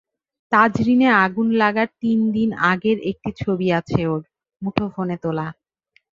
[0.51, 4.21] তাজরীনে আগুন লাগার তিন দিন আগের একটি ছবি আছে ওর,
[4.61, 5.47] মুঠোফোনে তোলা।